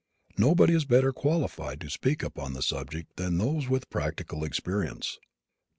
Nobody 0.35 0.73
is 0.73 0.85
better 0.85 1.13
qualified 1.13 1.79
to 1.81 1.89
speak 1.91 2.23
upon 2.23 2.53
the 2.53 2.63
subject 2.63 3.17
than 3.17 3.37
those 3.37 3.69
with 3.69 3.87
practical 3.91 4.43
experience. 4.43 5.19
Dr. 5.21 5.27